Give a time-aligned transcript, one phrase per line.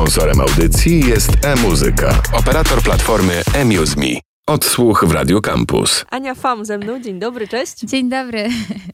[0.00, 4.29] Sponsorem audycji jest e-muzyka, operator platformy eMuseMe.
[4.50, 6.04] Odsłuch w Radio Campus.
[6.10, 7.00] Ania Fam ze mną.
[7.00, 7.78] Dzień dobry, cześć.
[7.78, 8.48] Dzień dobry.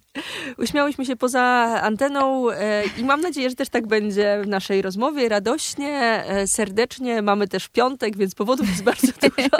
[0.58, 1.42] Uśmiałyśmy się poza
[1.82, 5.28] anteną e, i mam nadzieję, że też tak będzie w naszej rozmowie.
[5.28, 7.22] Radośnie, e, serdecznie.
[7.22, 9.56] Mamy też piątek, więc powodów jest bardzo dużo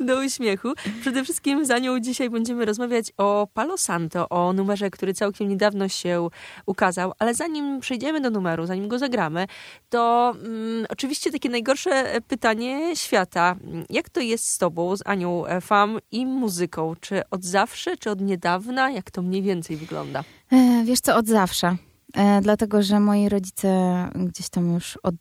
[0.06, 0.72] do uśmiechu.
[1.00, 5.88] Przede wszystkim za nią dzisiaj będziemy rozmawiać o Palo Santo, o numerze, który całkiem niedawno
[5.88, 6.28] się
[6.66, 7.12] ukazał.
[7.18, 9.46] Ale zanim przejdziemy do numeru, zanim go zagramy,
[9.90, 13.56] to mm, oczywiście takie najgorsze pytanie świata.
[13.90, 16.94] Jak to jest z tobą, z Anią Fam i muzyką?
[17.00, 18.90] Czy od zawsze, czy od niedawna?
[18.90, 20.24] Jak to mniej więcej wygląda?
[20.52, 21.76] E, wiesz co, od zawsze.
[22.14, 23.68] E, dlatego, że moi rodzice
[24.14, 25.14] gdzieś tam już od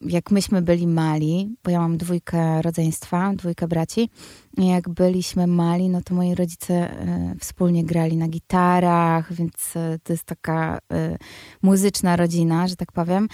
[0.00, 4.10] jak myśmy byli mali, bo ja mam dwójkę rodzeństwa, dwójkę braci,
[4.58, 10.24] jak byliśmy mali, no to moi rodzice e, wspólnie grali na gitarach, więc to jest
[10.24, 10.78] taka
[11.62, 13.28] muzyczna rodzina, że tak powiem.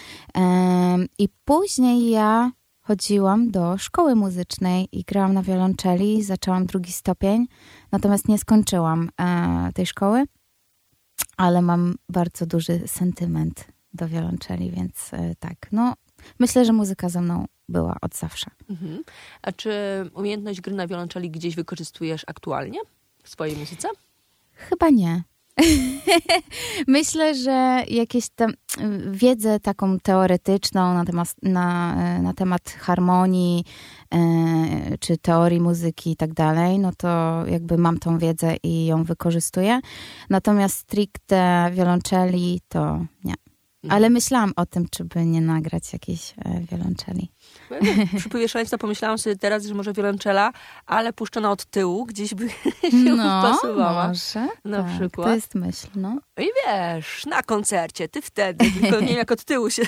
[1.19, 2.51] I później ja
[2.89, 7.47] chodziłam do szkoły muzycznej i grałam na wiolonczeli, zaczęłam drugi stopień,
[7.93, 10.25] natomiast nie skończyłam e, tej szkoły,
[11.37, 15.95] ale mam bardzo duży sentyment do wiolonczeli, więc e, tak, no
[16.39, 18.51] myślę, że muzyka ze mną była od zawsze.
[18.71, 19.03] Mhm.
[19.43, 19.73] A czy
[20.15, 22.79] umiejętność gry na wiolonczeli gdzieś wykorzystujesz aktualnie
[23.23, 23.89] w swojej muzyce?
[24.53, 25.23] Chyba nie.
[26.87, 28.53] Myślę, że jakieś tam
[29.11, 33.65] wiedzę taką teoretyczną na temat, na, na temat harmonii
[34.15, 34.19] e,
[35.01, 39.81] czy teorii muzyki i tak dalej, no to jakby mam tą wiedzę i ją wykorzystuję.
[40.31, 43.48] Natomiast stricte wiolonczeli to nie.
[43.89, 47.31] Ale myślałam o tym, czy by nie nagrać jakiejś e, wiolonczeli.
[48.19, 50.53] Przypływie szaleństwa pomyślałam sobie teraz, że może wiolonczela,
[50.87, 52.49] ale puszczona od tyłu gdzieś by
[52.91, 54.09] się No, pasowała.
[54.09, 54.49] może.
[54.65, 55.29] Na tak, przykład.
[55.29, 56.19] To jest myśl, no.
[56.39, 59.83] I wiesz, na koncercie, ty wtedy, tylko nie wiem jak od tyłu się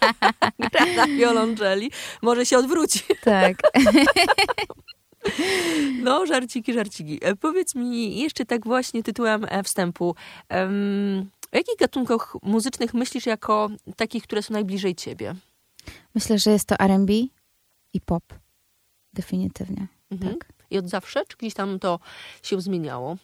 [0.70, 1.90] gra na wiolonczeli,
[2.22, 3.00] może się odwróci.
[3.24, 3.56] Tak.
[6.02, 7.18] No, żarciki, żarciki.
[7.22, 10.14] E, Powiedz mi jeszcze tak właśnie tytułem e, wstępu.
[10.48, 15.34] em, o jakich gatunkach muzycznych myślisz jako takich, które są najbliżej ciebie?
[16.14, 17.12] Myślę, że jest to R&B
[17.92, 18.22] i pop.
[19.12, 19.86] Definitywnie.
[20.10, 20.32] Mhm.
[20.38, 20.52] Tak.
[20.70, 21.24] I od zawsze?
[21.28, 22.00] Czy gdzieś tam to
[22.42, 23.16] się zmieniało?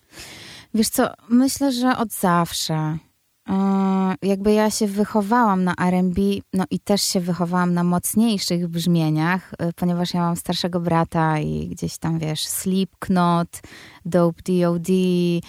[0.75, 2.99] Wiesz co, myślę, że od zawsze.
[3.49, 6.21] Yy, jakby ja się wychowałam na R&B,
[6.53, 11.69] no i też się wychowałam na mocniejszych brzmieniach, yy, ponieważ ja mam starszego brata i
[11.69, 13.61] gdzieś tam, wiesz, Slipknot,
[14.05, 14.93] Dope D.O.D.
[14.93, 15.41] yy,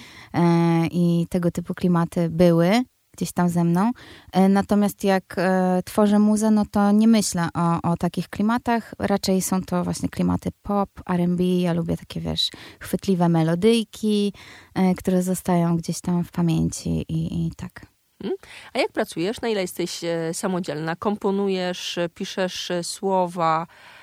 [0.91, 2.83] i tego typu klimaty były
[3.13, 3.91] gdzieś tam ze mną.
[4.35, 8.93] Yy, Natomiast jak yy, tworzę muzę, no to nie myślę o, o takich klimatach.
[8.99, 11.43] Raczej są to właśnie klimaty pop, R&B.
[11.43, 14.33] Ja lubię takie, wiesz, chwytliwe melodyjki,
[14.75, 17.93] yy, które zostają gdzieś tam w pamięci i, i tak.
[18.73, 19.41] A jak pracujesz?
[19.41, 20.95] Na ile jesteś e, samodzielna?
[20.95, 24.02] Komponujesz, e, piszesz e, słowa e,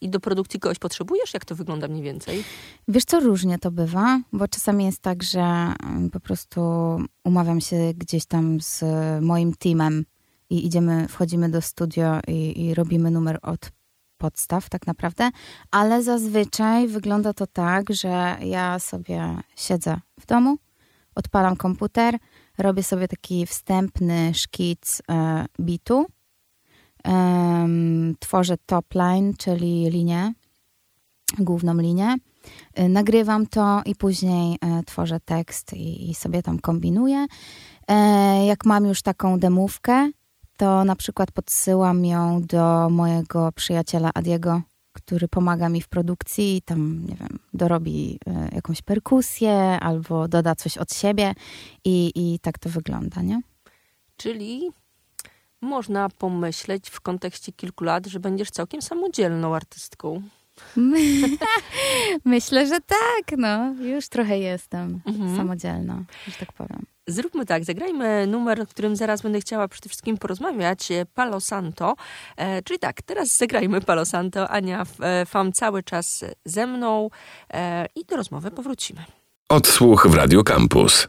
[0.00, 1.34] i do produkcji kogoś potrzebujesz?
[1.34, 2.44] Jak to wygląda mniej więcej?
[2.88, 5.72] Wiesz co, różnie to bywa, bo czasami jest tak, że
[6.12, 6.60] po prostu
[7.24, 8.84] umawiam się gdzieś tam z
[9.20, 10.04] moim teamem
[10.50, 13.70] i idziemy, wchodzimy do studio i, i robimy numer od
[14.18, 15.30] podstaw tak naprawdę,
[15.70, 20.56] ale zazwyczaj wygląda to tak, że ja sobie siedzę w domu,
[21.14, 22.14] odpalam komputer,
[22.58, 26.06] robię sobie taki wstępny szkic e, bitu,
[28.20, 30.32] tworzę top line, czyli linię,
[31.38, 32.16] główną linię,
[32.78, 37.26] Y, nagrywam to i później e, tworzę tekst i, i sobie tam kombinuję.
[37.88, 40.10] E, jak mam już taką demówkę,
[40.56, 44.62] to na przykład podsyłam ją do mojego przyjaciela Adiego,
[44.92, 50.78] który pomaga mi w produkcji, tam, nie wiem, dorobi e, jakąś perkusję albo doda coś
[50.78, 51.34] od siebie
[51.84, 53.40] i, i tak to wygląda, nie?
[54.16, 54.70] Czyli
[55.60, 60.22] można pomyśleć w kontekście kilku lat, że będziesz całkiem samodzielną artystką.
[62.24, 63.74] Myślę, że tak, no.
[63.80, 65.36] Już trochę jestem Mhm.
[65.36, 66.82] samodzielna, że tak powiem.
[67.08, 71.94] Zróbmy tak, zagrajmy numer, o którym zaraz będę chciała przede wszystkim porozmawiać, e, Palo Santo.
[72.36, 74.48] E, czyli tak, teraz zagrajmy Palo Santo.
[74.48, 77.10] Ania e, Fam cały czas ze mną
[77.52, 79.04] e, i do rozmowy powrócimy.
[79.48, 81.08] Odsłuch w Radio Campus.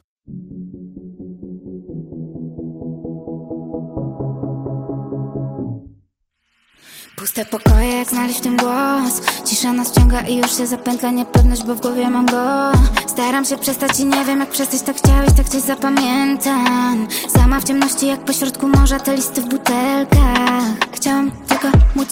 [7.18, 9.22] Puste pokoje, jak znaleźć w tym głos.
[9.46, 12.72] Cisza nas ciąga i już się zapętla niepewność, bo w głowie mam go.
[13.08, 17.08] Staram się przestać i nie wiem jak przestać, tak chciałeś, tak coś zapamiętam.
[17.30, 20.64] Sama w ciemności jak pośrodku morza, te listy w butelkach.
[20.94, 21.32] Chciałam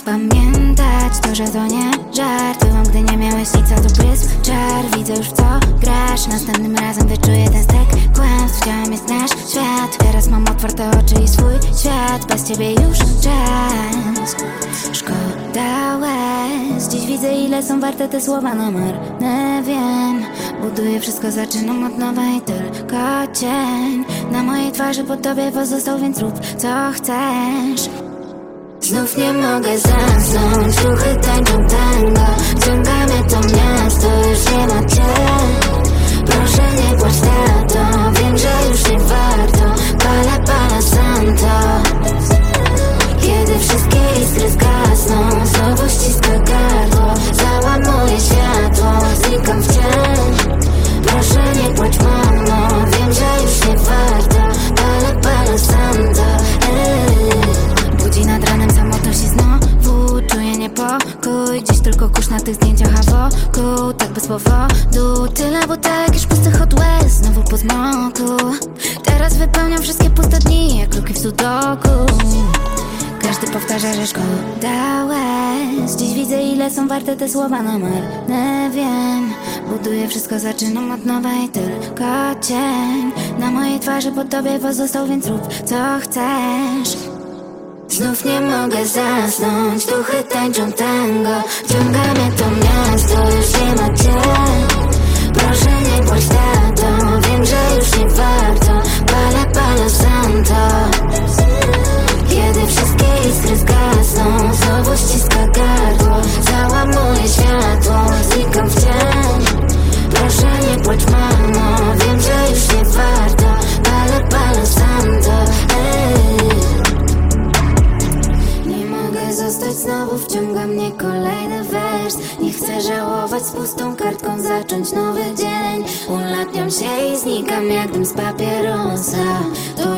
[0.04, 4.98] Pamiętać to, że to nie żarty Wam, gdy nie miałeś nic, a tu błysk czar.
[4.98, 5.44] Widzę już w co
[5.82, 6.28] grasz.
[6.28, 8.62] Następnym razem wyczuję ten stek kłamstw.
[8.62, 9.98] Chciałam jest nasz świat.
[9.98, 12.26] Teraz mam otwarte oczy i swój świat.
[12.28, 14.36] Bez ciebie już czas.
[14.94, 16.88] Szkoda łez.
[16.88, 19.64] Dziś widzę ile są warte te słowa na marne.
[19.66, 20.24] Wiem,
[20.62, 24.06] buduję wszystko Zaczynam od nowa i tylko cień.
[24.32, 28.05] Na mojej twarzy po tobie pozostał Więc rób co chcesz.
[28.86, 32.26] Znów nie mogę zasnąć, ruchy tańczą tango.
[32.66, 35.02] Ciąga mnie to miasto, już nie ma cię.
[36.26, 39.82] Proszę nie płacz tato, wiem, że już nie warto.
[40.04, 41.56] Pala, pala santo.
[43.22, 47.14] Kiedy wszystkie iskry zgasną Znowu ściska gardło.
[47.34, 48.92] Załamuję światło
[49.24, 50.60] Znikam w cień.
[51.06, 51.65] Proszę nie
[65.76, 68.58] butelek już pustych od łez Znowu po zmroku
[69.04, 71.90] Teraz wypełniam wszystkie puste dni Jak luki w sudoku.
[73.22, 75.96] Każdy powtarza, że szkoda łez.
[75.96, 79.34] Dziś widzę ile są warte te słowa na marne Wiem,
[79.70, 83.12] buduję wszystko, zaczynam od nowej Tylko cień.
[83.40, 86.98] Na mojej twarzy po tobie pozostał Więc rób co chcesz.
[87.90, 91.44] Znów nie mogę zasnąć, duchy tańczą tango.
[91.70, 94.85] Ciąga mnie to miasto, już nie ma cię
[95.38, 98.82] Proszę nie płacz tato, wiem, że już nie warto.
[99.06, 100.56] Pala, pala santo.
[102.30, 103.58] Kiedy wszystkie iskry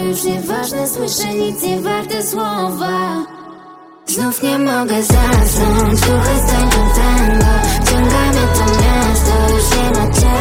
[0.08, 3.26] już nieważne, słyszę nic nie warte słowa.
[4.06, 7.46] Znów nie mogę zasnąć Duchy tańczą tango.
[7.86, 10.40] Wciąga mnie to miasto Już nie ma cię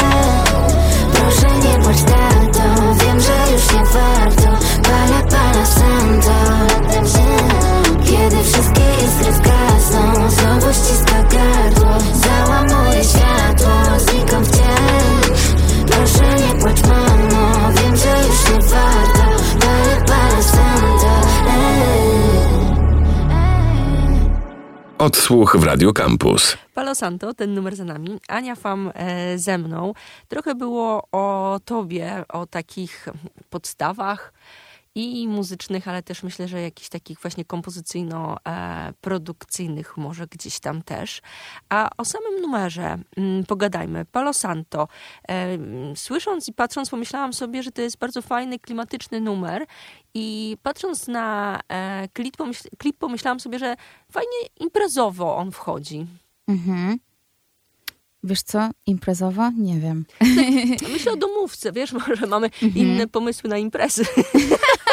[1.12, 4.45] Proszę nie płacz tato Wiem, że już nie warto
[25.06, 26.56] Odsłuch w Radio Campus.
[26.74, 28.20] Palo Santo, ten numer za nami.
[28.28, 29.92] Ania Fam e, ze mną.
[30.28, 33.08] Trochę było o tobie, o takich
[33.50, 34.32] podstawach
[34.96, 41.22] i muzycznych, ale też myślę, że jakichś takich właśnie kompozycyjno-produkcyjnych może gdzieś tam też.
[41.68, 44.04] A o samym numerze mm, pogadajmy.
[44.04, 44.88] Palo Santo.
[45.28, 45.58] E,
[45.96, 49.66] słysząc i patrząc pomyślałam sobie, że to jest bardzo fajny, klimatyczny numer
[50.14, 52.08] i patrząc na e,
[52.78, 53.76] klip pomyślałam sobie, że
[54.12, 56.06] fajnie imprezowo on wchodzi.
[56.48, 56.98] Mhm.
[58.26, 58.70] Wiesz co?
[58.86, 59.50] Imprezowo?
[59.58, 60.04] Nie wiem.
[60.92, 64.04] Myślę o domówce, wiesz, może mamy inne pomysły na imprezy.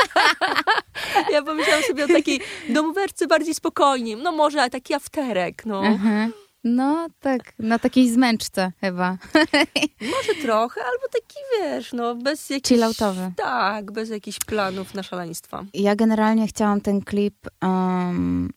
[1.33, 2.39] ja pomyślałam sobie o takiej
[2.69, 4.15] domówce bardziej spokojniej.
[4.15, 5.85] No może taki afterek, no.
[5.85, 6.33] Mhm.
[6.63, 9.18] No tak, na takiej zmęczce chyba.
[10.15, 12.69] Może trochę, albo taki, wiesz, no bez jakichś...
[12.69, 13.31] Chilloutowy.
[13.38, 15.65] Tak, bez jakichś planów na szaleństwa.
[15.74, 18.50] Ja generalnie chciałam ten klip um,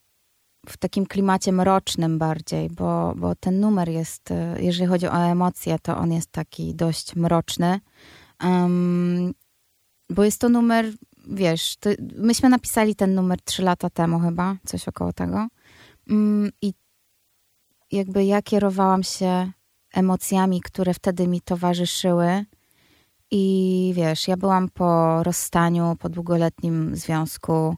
[0.68, 5.78] w takim klimacie mrocznym bardziej, bo, bo ten numer jest, e, jeżeli chodzi o emocje,
[5.82, 7.80] to on jest taki dość mroczny.
[8.44, 9.34] Um,
[10.10, 10.92] bo jest to numer,
[11.28, 15.46] wiesz, to, myśmy napisali ten numer trzy lata temu chyba, coś około tego.
[16.10, 16.72] Um, I
[17.92, 19.52] jakby ja kierowałam się
[19.94, 22.44] emocjami, które wtedy mi towarzyszyły.
[23.30, 27.76] I wiesz, ja byłam po rozstaniu, po długoletnim związku,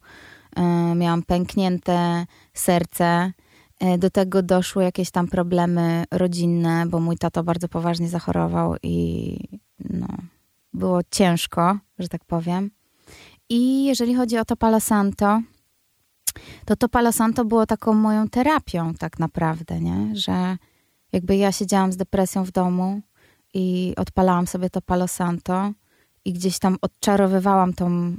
[0.97, 3.33] miałam pęknięte serce.
[3.83, 9.39] Y, Do tego doszły jakieś tam problemy rodzinne, bo mój tato bardzo poważnie zachorował i
[9.91, 10.07] no,
[10.75, 12.71] było ciężko, że tak powiem.
[13.49, 15.41] I jeżeli chodzi o to Palo Santo,
[16.65, 20.17] to to Palo Santo było taką moją terapią tak naprawdę, nie?
[20.17, 20.57] Że
[21.13, 23.01] jakby ja siedziałam z depresją w domu
[23.55, 25.73] i odpalałam sobie to Palo Santo
[26.25, 28.17] i gdzieś tam odczarowywałam tą, yy,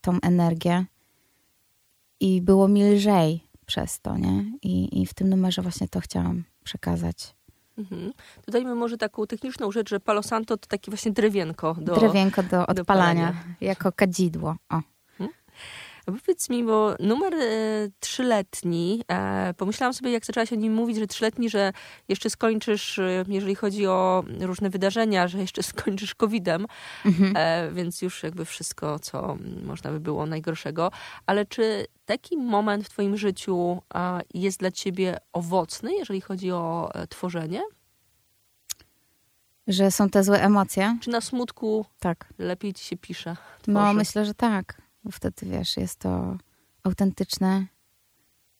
[0.00, 0.84] tą energię
[2.20, 4.44] i było mi lżej przez to, nie?
[4.62, 7.34] I, I w tym numerze właśnie to chciałam przekazać.
[7.78, 8.12] Mhm.
[8.46, 11.94] Dodajmy może taką techniczną rzecz, że Palo Santo to takie właśnie drewienko do...
[11.96, 13.54] Drewienko do odpalania, palenia.
[13.60, 14.56] jako kadzidło.
[14.70, 14.80] O.
[16.04, 17.40] Powiedz mi, bo numer e,
[18.00, 21.72] trzyletni, e, pomyślałam sobie, jak zaczęłaś o nim mówić, że trzyletni, że
[22.08, 26.66] jeszcze skończysz, e, jeżeli chodzi o różne wydarzenia, że jeszcze skończysz COVID-em,
[27.04, 27.74] Mhm.
[27.74, 30.90] więc już jakby wszystko, co można by było najgorszego.
[31.26, 33.82] Ale czy taki moment w twoim życiu
[34.34, 37.62] jest dla ciebie owocny, jeżeli chodzi o tworzenie?
[39.66, 40.98] Że są te złe emocje?
[41.00, 42.28] Czy na smutku Tak.
[42.38, 43.36] lepiej ci się pisze?
[43.66, 43.96] No, tworzy?
[43.96, 44.83] myślę, że tak.
[45.04, 46.36] Bo wtedy, wiesz, jest to
[46.82, 47.66] autentyczne.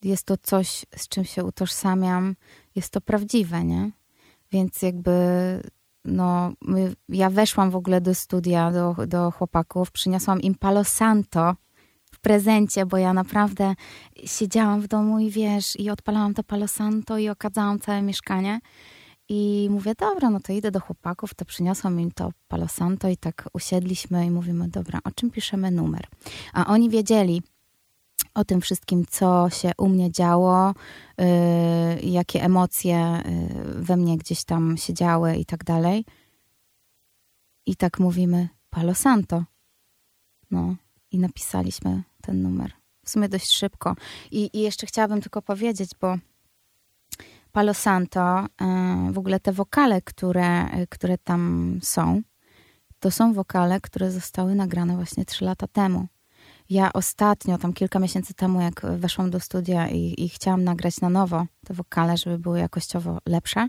[0.03, 2.37] Jest to coś, z czym się utożsamiam.
[2.75, 3.91] Jest to prawdziwe, nie?
[4.53, 5.13] Więc jakby,
[6.05, 11.55] no, my, ja weszłam w ogóle do studia, do, do chłopaków, przyniosłam im Palo Santo
[12.13, 13.75] w prezencie, bo ja naprawdę
[14.25, 18.61] siedziałam w domu i wiesz, i odpalałam to Palo Santo i okadzałam całe mieszkanie.
[19.28, 23.16] I mówię, dobra, no to idę do chłopaków, to przyniosłam im to Palo Santo i
[23.16, 26.07] tak usiedliśmy i mówimy, dobra, o czym piszemy numer?
[26.52, 27.43] A oni wiedzieli
[28.35, 30.75] o tym wszystkim, co się u mnie działo,
[31.19, 31.26] yy,
[32.11, 33.23] jakie emocje
[33.64, 36.04] yy, we mnie gdzieś tam się działy i tak dalej.
[37.66, 39.45] I tak mówimy, Palo Santo.
[40.50, 40.76] No
[41.11, 42.73] i napisaliśmy ten numer.
[43.04, 43.97] W sumie dość szybko.
[44.31, 46.19] I, i jeszcze chciałabym tylko powiedzieć, bo
[47.55, 52.23] Palo Santo, y, w ogóle te wokale, które, które tam są,
[53.01, 56.07] to są wokale, które zostały nagrane właśnie trzy lata temu.
[56.71, 61.11] Ja ostatnio, tam kilka miesięcy temu, jak weszłam do studia i, i chciałam nagrać na
[61.11, 63.69] nowo te wokale, żeby były jakościowo lepsze,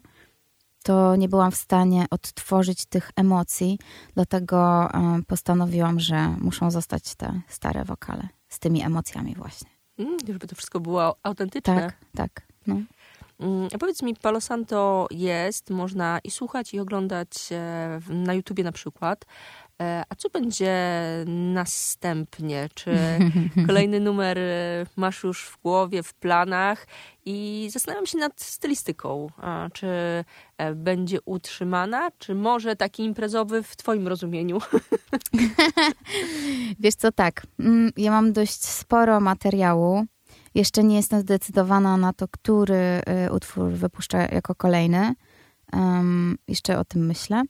[0.83, 3.79] to nie byłam w stanie odtworzyć tych emocji,
[4.13, 4.89] dlatego
[5.19, 9.69] y, postanowiłam, że muszą zostać te stare wokale z tymi emocjami właśnie.
[9.97, 11.75] Mm, żeby to wszystko było autentyczne.
[11.75, 12.47] Tak, tak.
[12.67, 12.75] No.
[13.39, 18.63] Mm, a powiedz mi, Palo Santo jest, można i słuchać, i oglądać e, na YouTubie
[18.63, 19.25] na przykład.
[19.81, 20.75] E, A co będzie
[21.25, 22.69] następnie?
[22.73, 22.95] Czy
[23.67, 26.87] kolejny numer e, masz już w głowie, w planach?
[27.25, 29.27] I zastanawiam się nad stylistyką.
[29.37, 29.87] A, Czy
[30.75, 34.59] będzie utrzymana, czy może taki imprezowy w twoim rozumieniu?
[36.79, 37.47] Wiesz co, tak.
[37.59, 40.05] mm, Ja mam dość sporo materiału.
[40.55, 45.15] Jeszcze nie jestem zdecydowana na to, który y, utwór wypuszczę jako kolejny.
[45.73, 47.43] Em, jeszcze o tym myślę.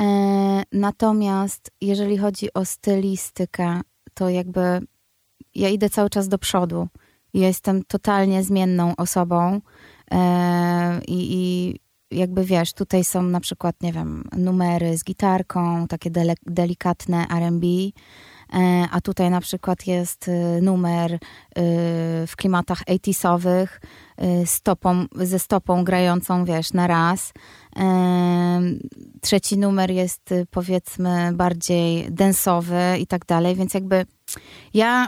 [0.00, 3.80] E, natomiast jeżeli chodzi o stylistykę,
[4.14, 4.80] to jakby
[5.54, 6.88] ja idę cały czas do przodu.
[7.34, 9.60] Ja jestem totalnie zmienną osobą
[10.10, 11.74] e, i, i
[12.18, 17.66] jakby wiesz, tutaj są na przykład, nie wiem, numery z gitarką, takie dele, delikatne R&B,
[18.90, 21.18] a tutaj na przykład jest y, numer y,
[22.26, 23.66] w klimatach 80sowych
[24.42, 27.32] y, stopą, ze stopą grającą, wiesz, na raz.
[27.76, 28.60] E,
[29.20, 34.06] Trzeci numer jest powiedzmy bardziej densowy i tak dalej, więc jakby
[34.74, 35.06] ja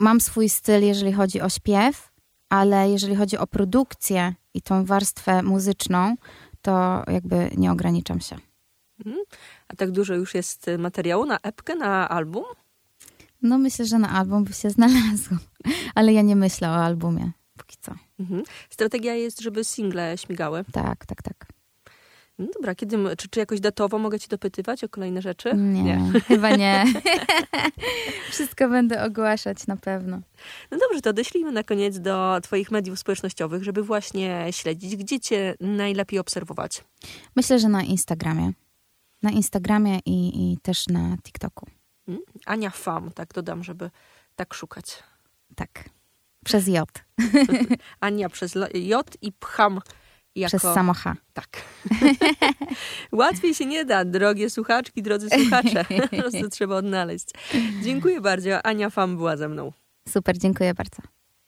[0.00, 2.12] mam swój styl, jeżeli chodzi o śpiew,
[2.48, 6.16] ale jeżeli chodzi o produkcję i tą warstwę muzyczną,
[6.62, 8.36] to jakby nie ograniczam się.
[9.68, 12.44] A tak dużo już jest e, materiału na epkę, na album?
[13.42, 15.36] No myślę, że na album by się znalazło,
[15.94, 17.32] ale ja nie myślę o albumie
[17.62, 17.94] póki co.
[18.20, 18.42] Mhm.
[18.70, 20.64] Strategia jest, żeby single śmigały.
[20.72, 21.46] Tak, tak, tak.
[22.38, 25.54] No dobra, kiedy, czy, czy jakoś datowo mogę cię dopytywać o kolejne rzeczy?
[25.54, 26.84] Nie, chyba nie.
[28.30, 30.20] Wszystko będę ogłaszać na pewno.
[30.70, 35.54] No dobrze, to odeślijmy na koniec do twoich mediów społecznościowych, żeby właśnie śledzić, gdzie cię
[35.60, 36.84] najlepiej obserwować.
[37.36, 38.52] Myślę, że na Instagramie.
[39.22, 41.66] Na Instagramie i, i też na TikToku.
[42.46, 43.90] Ania Fam, tak dodam, żeby
[44.36, 45.02] tak szukać.
[45.54, 45.88] Tak.
[46.44, 47.04] Przez J.
[48.00, 49.80] Ania przez J i Pcham
[50.36, 50.58] jako...
[50.58, 51.16] Przez samo H.
[51.32, 51.48] Tak.
[53.12, 55.84] Łatwiej się nie da, drogie słuchaczki, drodzy słuchacze.
[56.10, 57.28] Po prostu trzeba odnaleźć.
[57.82, 58.66] Dziękuję bardzo.
[58.66, 59.72] Ania Fam była ze mną.
[60.08, 60.96] Super, dziękuję bardzo.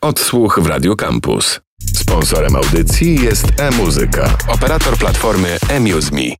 [0.00, 1.60] Odsłuch w Radio Campus.
[1.94, 6.34] Sponsorem audycji jest e-muzyka, operator platformy eMuseMe.